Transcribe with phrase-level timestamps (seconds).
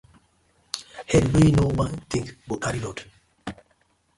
[1.11, 2.99] Head wey no wan think, go carry load: